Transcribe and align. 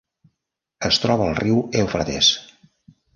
Es 0.87 0.97
troba 1.03 1.27
al 1.27 1.37
riu 1.41 1.59
Eufrates. 1.83 2.31